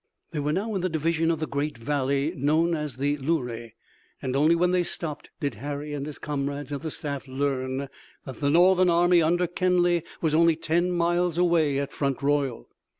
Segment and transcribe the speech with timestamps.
[0.31, 3.73] They were now in the division of the great valley known as the Luray,
[4.19, 7.87] and only when they stopped did Harry and his comrades of the staff learn
[8.25, 12.67] that the Northern army under Kenly was only ten miles away at Front Royal.